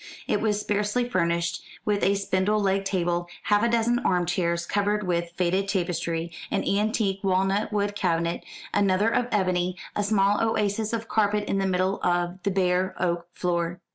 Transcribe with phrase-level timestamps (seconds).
[0.27, 5.29] It was sparsely furnished with a spindle legged table, half a dozen armchairs covered with
[5.37, 8.43] faded tapestry, an antique walnut wood cabinet,
[8.73, 13.27] another of ebony, a small oasis of carpet in the middle of the bare oak
[13.35, 13.79] floor.